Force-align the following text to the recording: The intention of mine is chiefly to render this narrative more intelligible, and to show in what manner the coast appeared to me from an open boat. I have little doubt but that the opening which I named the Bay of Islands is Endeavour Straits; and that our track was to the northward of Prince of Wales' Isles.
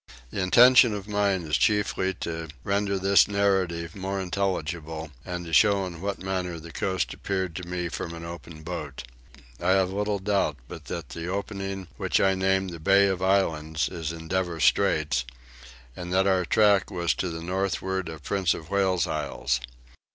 The 0.31 0.41
intention 0.41 0.95
of 0.95 1.07
mine 1.07 1.43
is 1.43 1.59
chiefly 1.59 2.15
to 2.21 2.47
render 2.63 2.97
this 2.97 3.27
narrative 3.27 3.95
more 3.95 4.19
intelligible, 4.19 5.11
and 5.23 5.45
to 5.45 5.53
show 5.53 5.85
in 5.85 6.01
what 6.01 6.23
manner 6.23 6.57
the 6.59 6.71
coast 6.71 7.13
appeared 7.13 7.55
to 7.57 7.67
me 7.67 7.87
from 7.87 8.15
an 8.15 8.25
open 8.25 8.63
boat. 8.63 9.03
I 9.59 9.73
have 9.73 9.91
little 9.93 10.17
doubt 10.17 10.57
but 10.67 10.85
that 10.85 11.09
the 11.09 11.27
opening 11.27 11.87
which 11.97 12.19
I 12.19 12.33
named 12.33 12.71
the 12.71 12.79
Bay 12.79 13.05
of 13.09 13.21
Islands 13.21 13.89
is 13.89 14.11
Endeavour 14.11 14.59
Straits; 14.59 15.23
and 15.95 16.11
that 16.11 16.25
our 16.25 16.45
track 16.45 16.89
was 16.89 17.13
to 17.13 17.29
the 17.29 17.43
northward 17.43 18.09
of 18.09 18.23
Prince 18.23 18.55
of 18.55 18.71
Wales' 18.71 19.05
Isles. 19.05 19.61